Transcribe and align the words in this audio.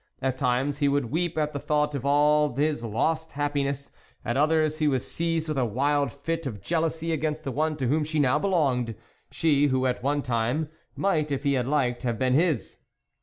At 0.19 0.35
times 0.35 0.79
he 0.79 0.87
would 0.87 1.11
weep 1.11 1.37
at 1.37 1.53
the 1.53 1.59
thought 1.59 1.93
of 1.93 2.07
all 2.07 2.55
his 2.55 2.83
lost 2.83 3.33
happi 3.33 3.65
ness, 3.65 3.91
at 4.25 4.35
others 4.35 4.79
he 4.79 4.87
was 4.87 5.07
seized 5.07 5.47
with 5.47 5.59
a 5.59 5.65
wild 5.65 6.11
fit 6.11 6.47
of 6.47 6.59
jealousy 6.59 7.11
against 7.11 7.43
the 7.43 7.51
one 7.51 7.77
to 7.77 7.85
whom 7.87 8.03
she 8.03 8.17
now 8.17 8.39
belonged, 8.39 8.95
she, 9.29 9.67
who 9.67 9.85
at 9.85 10.01
one 10.01 10.23
time, 10.23 10.69
might 10.95 11.31
if 11.31 11.43
he 11.43 11.53
had 11.53 11.67
liked, 11.67 12.01
have 12.01 12.17
been 12.17 12.33
his. 12.33 12.79